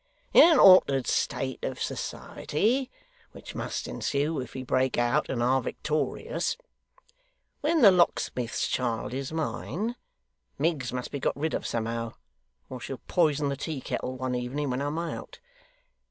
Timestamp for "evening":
14.33-14.71